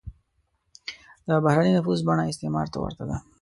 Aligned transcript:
د 1.27 1.29
بهرنی 1.45 1.71
نفوذ 1.77 1.99
بڼه 2.07 2.23
استعمار 2.31 2.67
ته 2.73 2.77
ورته 2.83 3.03
ده. 3.09 3.17